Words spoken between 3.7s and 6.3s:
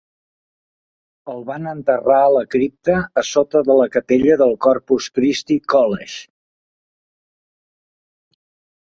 la capella del Corpus Christi College.